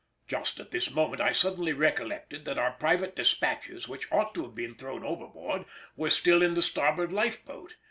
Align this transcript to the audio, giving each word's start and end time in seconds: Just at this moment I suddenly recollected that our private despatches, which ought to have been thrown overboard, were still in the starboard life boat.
Just 0.27 0.59
at 0.59 0.71
this 0.71 0.89
moment 0.89 1.21
I 1.21 1.31
suddenly 1.31 1.73
recollected 1.73 2.43
that 2.45 2.57
our 2.57 2.71
private 2.71 3.15
despatches, 3.15 3.87
which 3.87 4.11
ought 4.11 4.33
to 4.33 4.41
have 4.41 4.55
been 4.55 4.73
thrown 4.73 5.03
overboard, 5.03 5.65
were 5.95 6.09
still 6.09 6.41
in 6.41 6.55
the 6.55 6.63
starboard 6.63 7.11
life 7.13 7.45
boat. 7.45 7.75